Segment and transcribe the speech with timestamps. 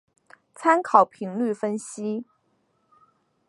[0.55, 2.25] 参考频率分析。